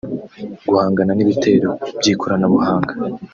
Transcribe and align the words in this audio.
guhangana 0.69 1.11
n’ibitero 1.15 1.69
by’ikoranabuhanga 1.97 2.93